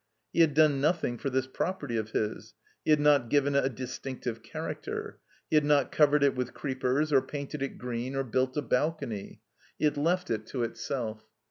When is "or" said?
7.13-7.21, 8.15-8.23